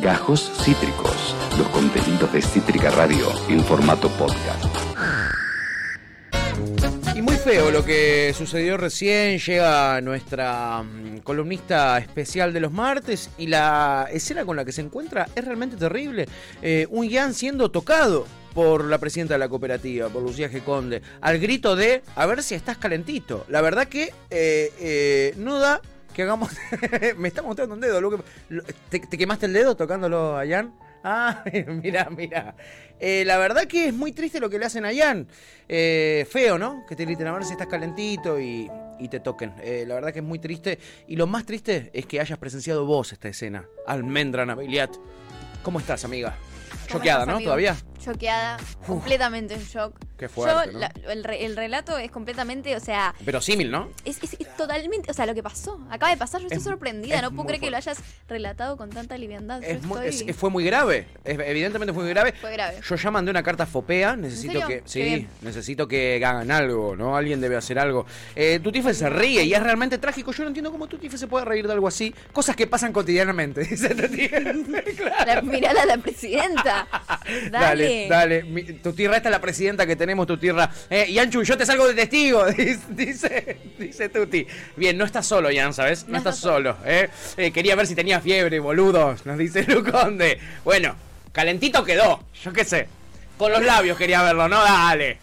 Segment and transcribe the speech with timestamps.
[0.00, 4.64] Gajos Cítricos, los contenidos de Cítrica Radio en formato podcast.
[7.14, 13.28] Y muy feo lo que sucedió recién, llega nuestra mm, columnista especial de los martes
[13.36, 16.26] y la escena con la que se encuentra es realmente terrible.
[16.62, 20.64] Eh, un Ian siendo tocado por la presidenta de la cooperativa, por Lucía G.
[20.64, 23.44] Conde, al grito de a ver si estás calentito.
[23.48, 25.82] La verdad que eh, eh, no da
[26.20, 26.50] que hagamos...
[27.16, 28.00] Me está mostrando un dedo.
[28.00, 28.22] Luke.
[28.88, 30.74] ¿Te, te quemaste el dedo tocándolo a Ian?
[31.02, 31.44] Ah,
[31.82, 32.54] mira, mira.
[32.98, 35.26] Eh, la verdad que es muy triste lo que le hacen a Ian.
[35.68, 36.84] Eh, feo, ¿no?
[36.86, 39.54] Que te ver si estás calentito y, y te toquen.
[39.62, 40.78] Eh, la verdad que es muy triste.
[41.08, 43.66] Y lo más triste es que hayas presenciado vos esta escena.
[43.86, 44.94] Almendra Nabiliat.
[45.62, 46.36] ¿Cómo estás, amiga?
[46.70, 47.32] ¿Cómo Choqueada, ¿no?
[47.36, 47.48] amigo?
[47.48, 47.76] ¿Todavía?
[48.04, 49.94] Choqueada, completamente en shock.
[50.16, 50.78] Qué fuerte, Yo, ¿no?
[50.80, 53.88] la- el, re- el relato es completamente, o sea, Pero símil, ¿no?
[54.04, 56.64] es, es- es totalmente, o sea, lo que pasó, acaba de pasar, yo estoy Es-
[56.64, 57.90] sorprendida, es no puedo muy creer que lo fuerte.
[57.90, 59.60] hayas relatado con tanta liviandad.
[59.62, 61.06] Yo Es muy- es- estoy- fue muy grave.
[61.24, 62.32] Es- evidentemente fue muy grave.
[62.38, 62.76] Fue grave.
[62.86, 64.14] Yo ya mandé una carta fopea.
[64.16, 64.66] Necesito serio?
[64.68, 64.76] que.
[64.80, 65.28] Qué Sí, bien.
[65.42, 67.16] necesito que hagan algo, ¿no?
[67.16, 68.04] Alguien debe hacer algo.
[68.36, 70.32] Eh, Tutife se ríe y es realmente trágico.
[70.32, 72.14] Yo no entiendo cómo Tutife se puede reír de algo así.
[72.32, 73.60] Cosas que pasan cotidianamente.
[73.70, 74.42] Dice Tutife.
[74.96, 75.24] claro.
[75.26, 76.86] La, mirala a la presidenta.
[77.50, 77.89] Dale.
[78.08, 78.42] Dale, dale.
[78.44, 80.70] Mi- Tu tierra, esta es la presidenta que tenemos, tu tierra.
[80.88, 82.44] Eh, Yanchu, yo te salgo de testigo,
[82.88, 84.46] dice, dice, Tuti.
[84.76, 86.06] Bien, no estás solo, Yan, ¿sabes?
[86.08, 86.76] No, estás solo.
[86.84, 87.08] ¿eh?
[87.36, 90.38] Eh, Quería ver si tenía fiebre, boludos, nos dice Luconde.
[90.64, 90.94] Bueno,
[91.32, 92.88] calentito quedó, yo qué sé.
[93.38, 94.62] Con los labios quería verlo, ¿no?
[94.62, 95.18] Dale.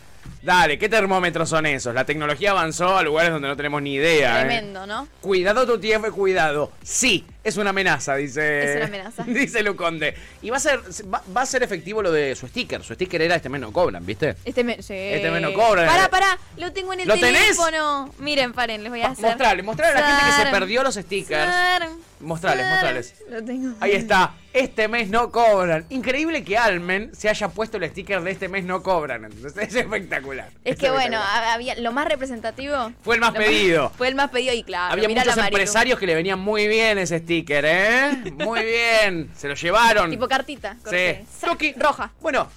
[0.48, 1.94] Dale, ¿qué termómetros son esos?
[1.94, 4.40] La tecnología avanzó a lugares donde no tenemos ni idea.
[4.40, 4.46] ¿eh?
[4.46, 5.06] Tremendo, ¿no?
[5.20, 6.72] Cuidado tu TF, cuidado.
[6.82, 8.72] Sí, es una amenaza, dice.
[8.72, 9.24] Es una amenaza.
[9.28, 10.16] Dice Luconde.
[10.42, 10.80] Y va a ser
[11.14, 12.82] va, va a ser efectivo lo de su sticker.
[12.84, 14.36] Su sticker era este mes no cobran, ¿viste?
[14.46, 14.94] Este me, sí.
[14.94, 15.86] Este no cobra.
[15.86, 17.42] Pará, pará, lo tengo en el ¿Lo tenés?
[17.42, 18.14] teléfono.
[18.20, 19.26] Miren, paren, les voy a hacer.
[19.26, 21.52] Mostrale, mostrale a la gente que se perdió los stickers.
[21.52, 23.16] zar, Mostrales, mostrales.
[23.30, 23.76] Lo tengo.
[23.80, 24.34] Ahí está.
[24.52, 25.86] Este mes no cobran.
[25.90, 29.26] Increíble que Almen se haya puesto el sticker de este mes no cobran.
[29.26, 30.37] Entonces es espectacular.
[30.64, 32.92] Es que bueno, había, lo más representativo.
[33.02, 33.90] Fue el más pedido.
[33.98, 34.94] Fue el más pedido y claro.
[34.94, 38.10] Había muchos la empresarios que le venían muy bien ese sticker, ¿eh?
[38.34, 39.32] Muy bien.
[39.36, 40.10] Se lo llevaron.
[40.10, 40.78] Tipo cartita.
[40.84, 41.26] corté.
[41.60, 41.74] Sí.
[41.78, 42.12] Roja.
[42.22, 42.50] Bueno,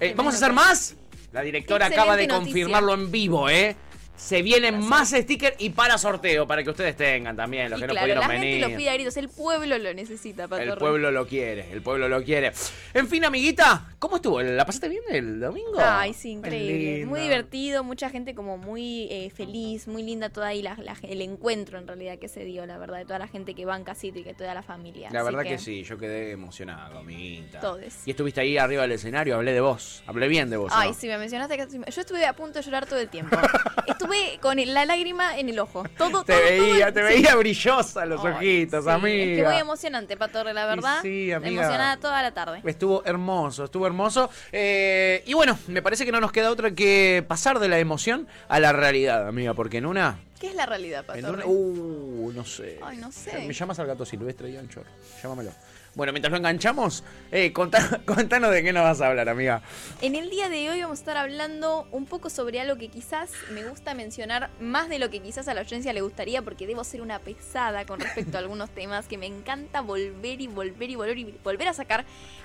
[0.00, 0.94] eh, ¿vamos a hacer más?
[1.32, 2.52] La directora Excelente acaba de noticia.
[2.52, 3.76] confirmarlo en vivo, ¿eh?
[4.18, 7.86] Se vienen más stickers y para sorteo, para que ustedes tengan también, los Y que
[7.86, 8.54] no claro, pudieron la venir.
[8.58, 10.78] gente lo pide a gritos, el pueblo lo necesita, Pato El Ron.
[10.80, 12.52] pueblo lo quiere, el pueblo lo quiere.
[12.94, 14.42] En fin, amiguita, ¿cómo estuvo?
[14.42, 15.78] ¿La pasaste bien el domingo?
[15.80, 17.06] Ay, sí, increíble.
[17.06, 21.22] Muy divertido, mucha gente como muy eh, feliz, muy linda toda ahí la- la- el
[21.22, 23.84] encuentro en realidad que se dio, la verdad, de toda la gente que va en
[23.84, 25.10] casito y que toda la familia.
[25.12, 25.58] La Así verdad que...
[25.58, 27.60] sí, yo quedé emocionado, amiguita.
[27.60, 27.98] Todes.
[28.04, 30.72] Y estuviste ahí arriba del escenario, hablé de vos, hablé bien de vos.
[30.74, 30.94] Ay, ¿no?
[30.94, 33.36] sí, me mencionaste que yo estuve a punto de llorar todo el tiempo.
[34.08, 35.84] estuve con la lágrima en el ojo.
[35.96, 39.24] Todo, Te todo, veía, todo- te veía brillosa los ojitos, sí, amiga.
[39.24, 40.98] Es que muy emocionante, Patorre, la verdad.
[41.02, 41.62] sí, amiga.
[41.62, 42.60] Emocionada toda la tarde.
[42.64, 44.30] Estuvo hermoso, estuvo hermoso.
[44.52, 48.26] Eh, y bueno, me parece que no nos queda otra que pasar de la emoción
[48.48, 50.18] a la realidad, amiga, porque en una...
[50.40, 52.78] ¿Qué es la realidad, una uh, no sé.
[52.82, 53.44] Ay, no sé.
[53.46, 54.84] Me llamas al gato silvestre, Yanchor.
[55.20, 55.50] Llámamelo.
[55.98, 59.62] Bueno, mientras lo enganchamos, eh, contá- contanos de qué nos vas a hablar, amiga.
[60.00, 63.30] En el día de hoy vamos a estar hablando un poco sobre algo que quizás
[63.50, 66.84] me gusta mencionar más de lo que quizás a la audiencia le gustaría porque debo
[66.84, 70.94] ser una pesada con respecto a algunos temas que me encanta volver y volver y
[70.94, 72.04] volver y volver a sacar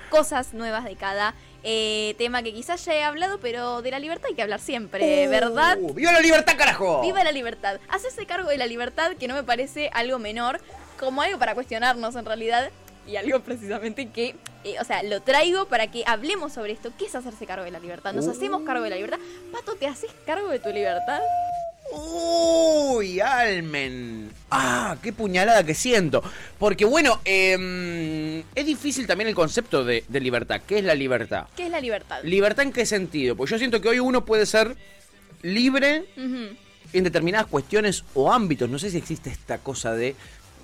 [0.09, 4.29] cosas nuevas de cada eh, tema que quizás ya he hablado, pero de la libertad
[4.29, 5.77] hay que hablar siempre, ¿verdad?
[5.79, 7.03] Uh, ¡Viva la libertad, carajo!
[7.03, 7.79] Viva la libertad.
[7.89, 10.59] Hacerse cargo de la libertad que no me parece algo menor,
[10.99, 12.71] como algo para cuestionarnos en realidad.
[13.07, 16.91] Y algo precisamente que, eh, o sea, lo traigo para que hablemos sobre esto.
[16.97, 18.13] ¿Qué es hacerse cargo de la libertad?
[18.13, 19.19] ¿Nos hacemos cargo de la libertad?
[19.51, 21.19] Pato, ¿te haces cargo de tu libertad?
[21.91, 24.31] Uy, Almen.
[24.49, 26.23] Ah, qué puñalada que siento.
[26.57, 30.61] Porque bueno, em, es difícil también el concepto de, de libertad.
[30.65, 31.47] ¿Qué es la libertad?
[31.55, 32.23] ¿Qué es la libertad?
[32.23, 33.35] ¿Libertad en qué sentido?
[33.35, 34.75] Pues yo siento que hoy uno puede ser
[35.41, 38.69] libre en determinadas cuestiones o ámbitos.
[38.69, 40.15] No sé si existe esta cosa de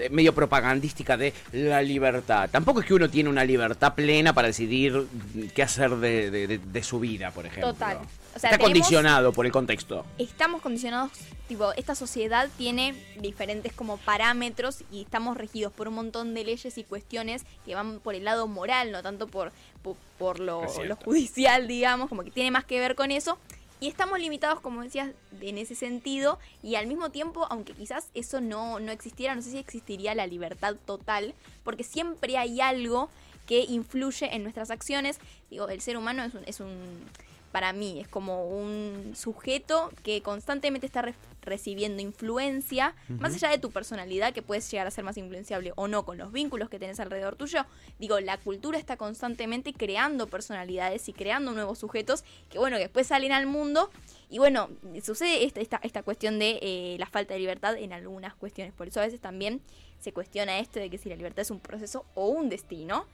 [0.09, 2.49] medio propagandística de la libertad.
[2.51, 5.05] Tampoco es que uno tiene una libertad plena para decidir
[5.53, 7.73] qué hacer de, de- su vida, por ejemplo.
[7.73, 7.97] Total.
[7.97, 10.05] O sea, Está tenemos- condicionado por el contexto.
[10.17, 11.11] estamos condicionados,
[11.47, 16.77] tipo, esta sociedad tiene diferentes como parámetros y estamos regidos por un montón de leyes
[16.77, 20.95] y cuestiones que van por el lado moral, no tanto por, por, por lo, lo
[20.95, 23.37] judicial, digamos, como que tiene más que ver con eso.
[23.79, 26.37] Y estamos limitados, como decías, en ese sentido.
[26.61, 30.27] Y al mismo tiempo, aunque quizás eso no, no existiera, no sé si existiría la
[30.27, 31.33] libertad total,
[31.63, 33.09] porque siempre hay algo
[33.47, 35.19] que influye en nuestras acciones.
[35.49, 37.05] Digo, el ser humano es un, es un
[37.51, 43.57] para mí es como un sujeto que constantemente está re- recibiendo influencia, más allá de
[43.57, 46.77] tu personalidad, que puedes llegar a ser más influenciable o no con los vínculos que
[46.77, 47.65] tenés alrededor tuyo.
[47.97, 53.07] Digo, la cultura está constantemente creando personalidades y creando nuevos sujetos que, bueno, que después
[53.07, 53.89] salen al mundo.
[54.29, 54.69] Y bueno,
[55.01, 58.73] sucede esta, esta, esta cuestión de eh, la falta de libertad en algunas cuestiones.
[58.73, 59.61] Por eso a veces también
[59.99, 63.05] se cuestiona esto de que si la libertad es un proceso o un destino.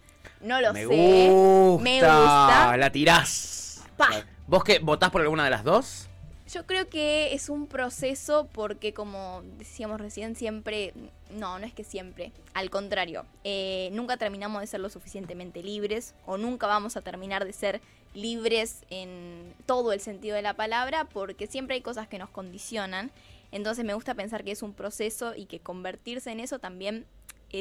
[0.41, 0.85] No lo me sé.
[0.87, 1.83] gusta.
[1.83, 2.77] Me gusta.
[2.77, 3.61] La tirás.
[3.97, 4.09] Pa.
[4.47, 4.79] ¿Vos qué?
[4.79, 6.07] ¿Votás por alguna de las dos?
[6.47, 10.93] Yo creo que es un proceso porque como decíamos recién, siempre,
[11.31, 16.13] no, no es que siempre, al contrario, eh, nunca terminamos de ser lo suficientemente libres
[16.27, 17.81] o nunca vamos a terminar de ser
[18.13, 23.11] libres en todo el sentido de la palabra porque siempre hay cosas que nos condicionan.
[23.51, 27.05] Entonces me gusta pensar que es un proceso y que convertirse en eso también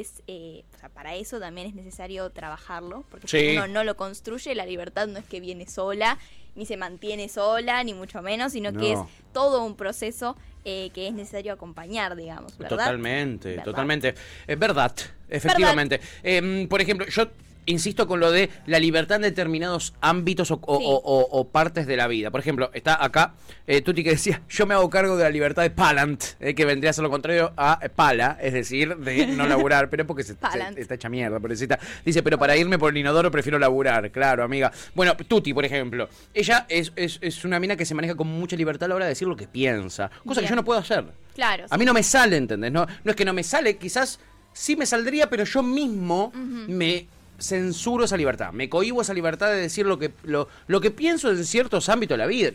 [0.01, 3.97] es, eh, o sea, para eso también es necesario trabajarlo, porque si uno no lo
[3.97, 6.19] construye, la libertad no es que viene sola,
[6.55, 8.99] ni se mantiene sola, ni mucho menos, sino que es
[9.33, 12.77] todo un proceso eh, que es necesario acompañar, digamos, ¿verdad?
[12.77, 13.65] Totalmente, ¿Verdad?
[13.65, 14.15] totalmente.
[14.47, 14.95] Es verdad,
[15.29, 16.01] efectivamente.
[16.23, 17.29] Em, por ejemplo, yo
[17.67, 20.85] insisto con lo de la libertad en determinados ámbitos o, o- Sí.
[20.87, 22.31] o- o- o partes de la vida.
[22.31, 23.35] Por ejemplo, está acá
[23.67, 26.65] eh, Tuti que decía, yo me hago cargo de la libertad de Palant, eh, que
[26.65, 30.23] vendría a ser lo contrario a eh, Pala, es decir, de no laburar, pero porque
[30.23, 31.79] se, se- está hecha mierda, pobrecita.
[32.05, 34.71] Dice, pero para irme por el inodoro prefiero laburar, claro, amiga.
[34.95, 38.57] Bueno, Tuti, por ejemplo, ella es, es, es una mina que se maneja con mucha
[38.57, 41.05] libertad a la hora de decir lo que piensa, cosa que yo no puedo hacer.
[41.35, 42.71] Claro, A mí no me sale, ¿entendés?
[42.71, 44.21] No, no es que no me sale, quizás
[44.53, 46.31] sí me saldría, pero yo mismo
[46.69, 47.07] me
[47.39, 48.53] censuro esa libertad.
[48.53, 52.15] Me cohibo esa libertad de decir lo que, lo, lo que pienso en ciertos ámbitos
[52.15, 52.51] de la vida.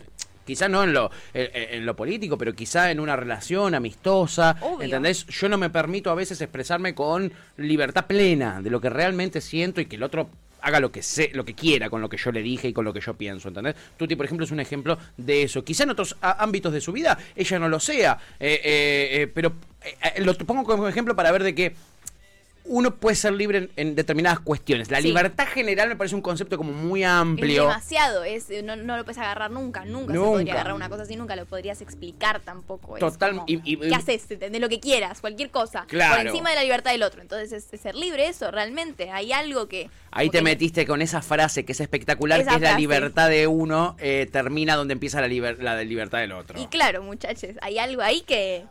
[0.46, 4.56] Quizás no en lo, en, en lo político, pero quizá en una relación amistosa.
[4.60, 4.82] Obvio.
[4.82, 5.26] ¿Entendés?
[5.26, 9.80] Yo no me permito a veces expresarme con libertad plena de lo que realmente siento
[9.80, 10.28] y que el otro
[10.62, 12.84] haga lo que sé, lo que quiera con lo que yo le dije y con
[12.84, 13.74] lo que yo pienso, ¿entendés?
[13.96, 15.64] Tuti, por ejemplo, es un ejemplo de eso.
[15.64, 19.54] Quizá en otros ámbitos de su vida ella no lo sea, eh, eh, eh, pero
[20.18, 21.74] lo pongo como ejemplo para ver de que
[22.64, 24.90] uno puede ser libre en, en determinadas cuestiones.
[24.90, 25.08] La Sí.
[25.08, 27.62] libertad general me parece un concepto como muy es amplio.
[27.62, 30.30] demasiado, es, eh, no, no lo puedes agarrar nunca, nunca, se Nunca.
[30.30, 32.96] podría agarrar una cosa así, nunca lo podrías explicar tampoco.
[32.96, 34.30] es Total, como, y- y- ¿Qué haces?
[34.30, 35.20] ¿Entendés lo que quieras?
[35.20, 35.84] Cualquier cosa.
[35.88, 36.16] Claro.
[36.18, 37.22] Por encima de la libertad del otro.
[37.22, 39.10] Entonces es, es ser libre eso, realmente.
[39.10, 39.90] Hay algo que...
[40.12, 43.28] Ahí te que- metiste con esa frase que es espectacular, Esa que es la libertad
[43.28, 46.60] de uno eh, termina donde empieza la, liber- la de libertad del otro.
[46.60, 48.64] Y claro, muchachos, hay algo ahí que...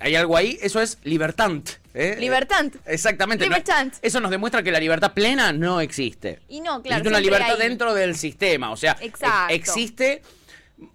[0.00, 1.68] Hay algo ahí, eso es libertant.
[1.94, 2.16] ¿eh?
[2.18, 2.76] Libertant.
[2.86, 3.44] Exactamente.
[3.46, 3.94] no- Libertant.
[4.02, 6.40] eso nos demuestra que la libertad plena no existe.
[6.48, 6.96] Y no, claro.
[7.02, 8.70] existe una libertad hay- dentro del sistema.
[8.72, 9.52] O sea, Exacto.
[9.52, 10.22] e- existe.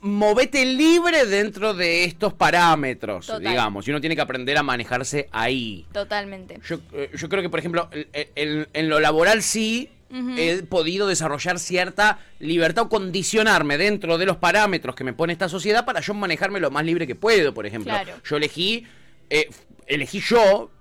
[0.02, 3.42] Movete libre dentro de estos parámetros, Total.
[3.50, 3.88] digamos.
[3.88, 5.86] Y uno tiene que aprender a manejarse ahí.
[5.94, 6.60] Totalmente.
[6.68, 12.20] Yo, eh, yo creo que, por ejemplo, en lo laboral sí He podido desarrollar cierta
[12.40, 16.60] libertad o condicionarme dentro de los parámetros que me pone esta sociedad para yo manejarme
[16.60, 17.92] lo más libre que puedo, por ejemplo.
[17.92, 18.14] Claro.
[18.24, 18.86] Yo elegí,
[19.30, 19.50] eh,
[19.86, 20.72] elegí yo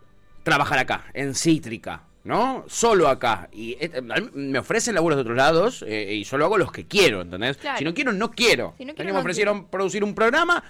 [0.43, 2.03] trabajar acá, en Cítrica.
[2.25, 2.65] ¿No?
[2.69, 3.49] Solo acá.
[3.53, 4.03] Y eh,
[4.35, 7.57] me ofrecen laburos de otros lados eh, y solo hago los que quiero, ¿entendés?
[7.57, 7.79] Claro.
[7.79, 8.75] Si no quiero, no quiero.
[8.77, 10.63] Si no quiero, me ofrecieron producir un programa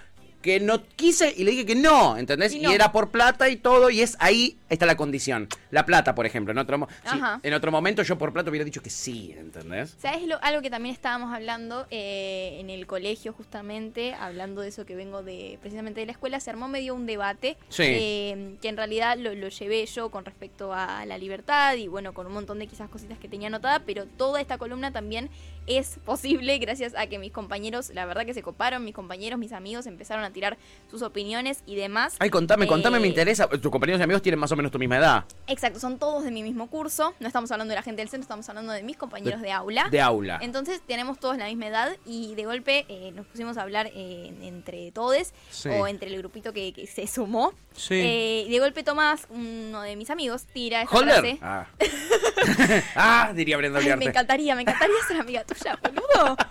[0.43, 2.55] que no quise y le dije que no, ¿entendés?
[2.55, 5.49] Y era por plata y todo, y es ahí está la condición.
[5.71, 6.53] La plata, por ejemplo.
[6.53, 9.97] En otro, sí, en otro momento yo por plata hubiera dicho que sí, ¿entendés?
[9.99, 14.85] ¿Sabes lo, algo que también estábamos hablando eh, en el colegio justamente, hablando de eso
[14.87, 17.83] que vengo de precisamente de la escuela, se armó medio un debate Sí.
[17.87, 22.13] eh, que en realidad lo, lo llevé yo con respecto a la libertad y bueno,
[22.15, 25.31] con un montón de quizás cositas que tenía anotada, pero toda esta columna también
[25.67, 29.53] es posible gracias a que mis compañeros, la verdad que se coparon, mis compañeros, mis
[29.53, 30.57] amigos empezaron a tirar
[30.89, 32.15] sus opiniones y demás.
[32.21, 33.49] Ay, contame, contame, me Eh, interesa.
[33.49, 35.25] Tus compañeros y amigos tienen más o menos tu misma edad.
[35.49, 38.23] Exacto, son todos de mi mismo curso, no estamos hablando de la gente del centro,
[38.23, 39.89] estamos hablando de mis compañeros de, aula.
[39.91, 40.39] De aula.
[40.41, 44.33] Entonces tenemos todos la misma edad y de golpe eh, nos pusimos a hablar eh,
[44.43, 45.69] entre todos Sí.
[45.71, 47.53] o entre el grupito que, que se sumó.
[47.75, 47.95] Sí.
[47.95, 51.15] Eh, y de golpe Tomás, uno de mis amigos, tira esta ¿Holder?
[51.21, 51.39] frase.
[51.43, 51.67] Ah.
[52.95, 56.37] ah, diría Brenda Ay, me encantaría, me encantaría ser amiga tuya, boludo.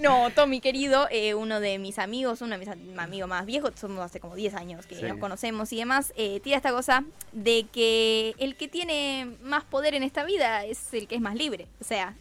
[0.00, 3.72] No, Tommy querido, eh, uno de mis amigos, uno de mis am- amigos más viejos,
[3.78, 5.02] somos hace como 10 años que Sí.
[5.02, 9.94] nos conocemos y demás, eh, tira esta cosa de que el que tiene más poder
[9.94, 11.66] en esta vida es el que es más libre.
[11.80, 12.14] O sea,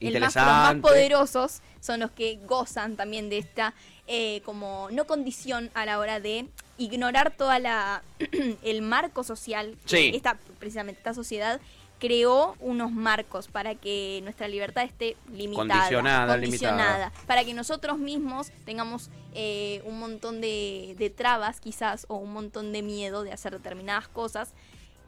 [0.00, 3.72] el más, los más poderosos son los que gozan también de esta
[4.08, 8.02] eh, como no condición a la hora de ignorar toda la
[8.64, 10.12] el marco social que Sí.
[10.14, 11.60] esta precisamente esta sociedad
[12.02, 17.26] creó unos marcos para que nuestra libertad esté limitada, Condicionada, condicionada, limitada.
[17.28, 22.72] para que nosotros mismos tengamos eh, un montón de, de trabas quizás o un montón
[22.72, 24.52] de miedo de hacer determinadas cosas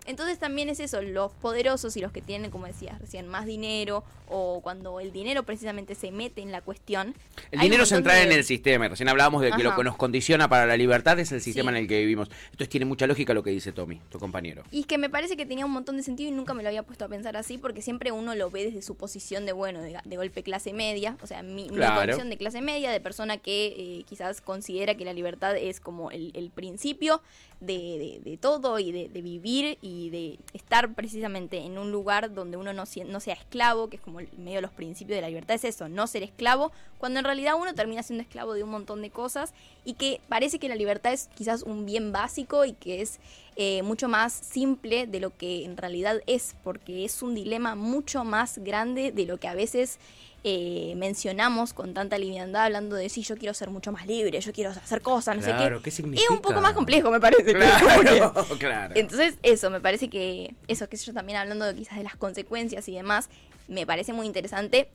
[0.07, 4.05] Entonces también es eso, los poderosos y los que tienen, como decías recién, más dinero
[4.29, 7.15] o cuando el dinero precisamente se mete en la cuestión.
[7.51, 10.67] El dinero central en el sistema, recién hablábamos de que lo que nos condiciona para
[10.67, 12.31] la libertad es el sistema en el que vivimos.
[12.47, 14.63] Entonces tiene mucha lógica lo que dice Tommy, tu compañero.
[14.71, 16.69] Y es que me parece que tenía un montón de sentido y nunca me lo
[16.69, 19.81] había puesto a pensar así porque siempre uno lo ve desde su posición de, bueno,
[19.83, 24.05] de, golpe clase media, o sea, mi, posición de clase media, de persona que eh,
[24.09, 27.21] quizás considera que la libertad es como el, principio
[27.65, 32.85] de, todo y de, vivir y de estar precisamente en un lugar donde uno no,
[33.07, 35.89] no sea esclavo, que es como medio de los principios de la libertad, es eso,
[35.89, 39.53] no ser esclavo, cuando en realidad uno termina siendo esclavo de un montón de cosas
[39.85, 43.21] y que parece que la libertad es quizás un bien básico y que es
[43.57, 48.25] eh, mucho más simple de lo que en realidad es, porque es un dilema mucho
[48.25, 49.99] más grande de lo que a veces
[50.47, 54.53] eh, mencionamos con tanta liviandad, hablando de si yo quiero ser mucho más libre, yo
[54.53, 55.89] quiero hacer cosas, no sé qué.
[55.89, 57.55] Es un poco más complejo, me parece.
[58.59, 62.17] Claro, Entonces, eso, me parece que, eso, que yo también hablando de, quizás de las
[62.17, 63.31] consecuencias y demás,
[63.69, 64.89] me parece muy interesante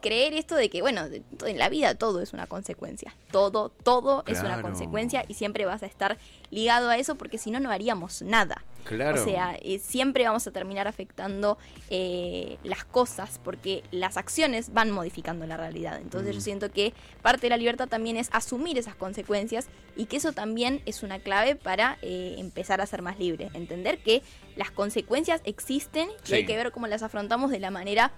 [0.00, 1.02] creer esto de que, bueno,
[1.46, 3.14] en la vida todo es una consecuencia.
[3.30, 6.18] Todo, todo es una consecuencia y siempre vas a estar
[6.50, 8.64] ligado a eso porque si no, no haríamos nada.
[8.84, 9.20] Claro.
[9.20, 11.58] O sea, eh, siempre vamos a terminar afectando
[11.90, 16.00] eh, las cosas porque las acciones van modificando la realidad.
[16.00, 16.44] Entonces yo mm.
[16.44, 20.80] siento que parte de la libertad también es asumir esas consecuencias y que eso también
[20.86, 23.50] es una clave para eh, empezar a ser más libre.
[23.52, 24.22] Entender que
[24.56, 28.12] las consecuencias existen y hay que ver cómo las afrontamos de la manera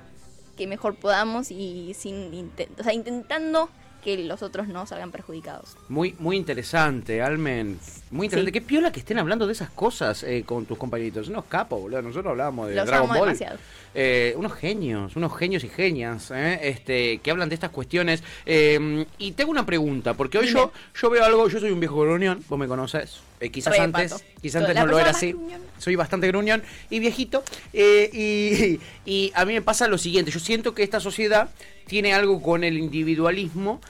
[0.57, 3.69] que mejor podamos y sin o sea, intentando
[4.03, 5.77] que los otros no salgan perjudicados.
[5.89, 7.79] Muy, muy interesante, Almen.
[8.11, 8.53] Muy interesante.
[8.53, 11.29] Qué piola que estén hablando de esas cosas eh, con tus compañeritos.
[11.29, 12.03] Unos capos, boludo.
[12.03, 13.37] Nosotros hablábamos de Dragon Ball.
[13.95, 18.23] Eh, unos genios, unos genios y genias, eh, este, que hablan de estas cuestiones.
[18.47, 22.01] Eh, y tengo una pregunta, porque hoy yo, yo veo algo, yo soy un viejo
[22.01, 23.21] gruñón, vos me conoces.
[23.53, 25.37] quizás antes, quizás antes no lo era así.
[25.79, 27.45] Soy bastante gruñón y viejito.
[27.73, 31.51] Y, y a mí me pasa lo siguiente, yo siento que esta sociedad
[31.87, 33.81] tiene algo con el individualismo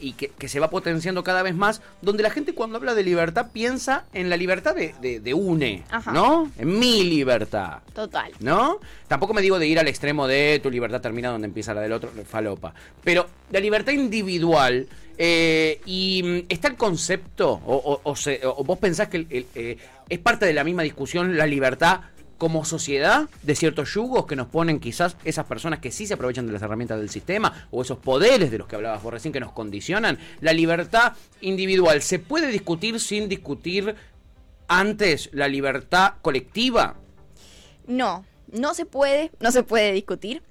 [0.00, 3.48] y que, se va potenciando cada vez más, donde la gente cuando habla de libertad
[3.52, 6.50] piensa en la libertad de, de, une, ¿no?
[6.58, 7.78] En mi libertad.
[7.94, 8.32] Total.
[8.40, 8.78] ¿No?
[9.08, 11.92] Tampoco me digo de ir al extremo de tu libertad termina donde empieza la del
[11.92, 12.74] otro, falopa.
[13.02, 14.86] Pero la libertad individual,
[15.18, 19.76] eh, y mm, está el concepto, o, vos pensás que eh,
[20.08, 22.00] es parte de la misma discusión la libertad
[22.42, 26.44] como sociedad de ciertos yugos que nos ponen quizás esas personas que sí se aprovechan
[26.44, 29.38] de las herramientas del sistema o esos poderes de los que hablabas vos recién que
[29.38, 30.18] nos condicionan.
[30.40, 33.94] La libertad individual se puede discutir sin discutir
[34.66, 36.96] antes la libertad colectiva.
[37.86, 40.42] No, no se puede, no se puede discutir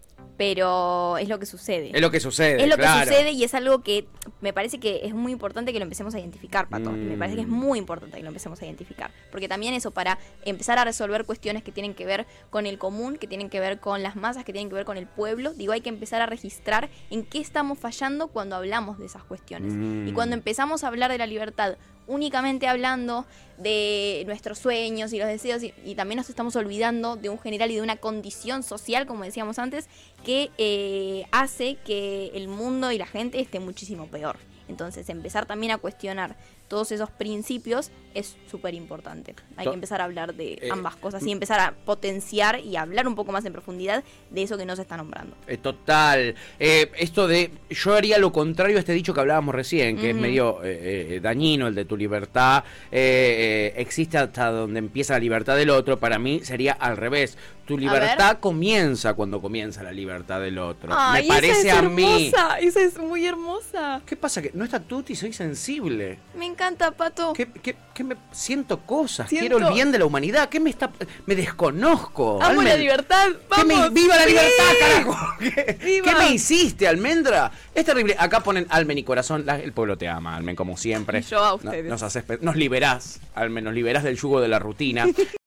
[0.42, 1.92] pero es lo que sucede.
[1.94, 2.64] Es lo que sucede.
[2.64, 4.08] Es lo que sucede y es algo que
[4.42, 6.92] me parece que es muy importante que lo empecemos a identificar, Pato.
[6.92, 7.52] Me parece que es mm.
[7.52, 9.12] muy importante que lo empecemos a identificar.
[9.30, 13.18] Porque también eso, para empezar a resolver cuestiones que tienen que ver con el común,
[13.18, 15.74] que tienen que ver con las masas, que tienen que ver con el pueblo, digo,
[15.74, 19.76] hay que empezar a registrar en qué estamos fallando cuando hablamos de esas cuestiones.
[20.10, 20.40] Y cuando mm.
[20.40, 21.78] empezamos a hablar de la libertad
[22.12, 23.25] únicamente hablando
[23.58, 27.75] de nuestros sueños y los deseos y, también nos estamos olvidando de un general y
[27.75, 29.88] de una condición social, como decíamos antes,
[30.25, 34.38] que eh, hace que el mundo y la gente esté muchísimo peor.
[34.68, 36.36] Entonces, empezar también a cuestionar
[36.72, 39.36] todos esos principios es súper importante.
[39.58, 43.10] Hay que empezar a hablar de eh, ambas cosas y empezar a potenciar y hablar
[43.10, 45.36] un poco más en profundidad de eso que no se está nombrando.
[45.48, 46.36] Eh, total.
[46.60, 50.16] Eh, esto de, yo haría lo contrario a este dicho que hablábamos recién, que es
[50.16, 50.62] medio
[51.22, 56.00] dañino, el de tu libertad existe hasta donde empieza la libertad del otro.
[56.00, 57.38] Para mí sería al revés.
[57.66, 60.94] Tu libertad comienza cuando comienza la libertad del otro.
[61.13, 62.32] Me parece a mí.
[62.60, 64.01] Esa es muy hermosa.
[64.06, 64.42] ¿Qué pasa?
[64.42, 66.20] Que no está y soy sensible.
[66.36, 66.61] Me encanta,
[66.96, 67.34] Pato.
[67.34, 69.27] ¿Qué, me siento cosas?
[69.27, 70.50] Quiero el bien de la humanidad.
[70.50, 70.91] ¿Qué me está
[71.25, 72.41] me desconozco?
[72.41, 73.30] Amo la libertad.
[73.50, 73.91] Vamos.
[73.94, 75.18] viva la libertad, carajo.
[75.39, 77.51] ¿Qué, me hiciste, Almendra?
[77.74, 78.15] Es terrible.
[78.18, 79.48] Acá ponen Almen y corazón.
[79.50, 81.22] el pueblo te ama, Almen, como siempre.
[81.24, 81.86] yo a ustedes.
[81.86, 85.08] nos, nos liberás, Almen, nos liberás del yugo de la rutina.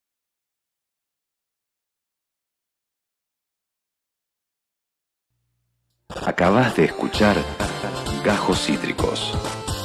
[6.26, 7.36] Acabas de escuchar
[8.24, 9.36] Gajos Cítricos.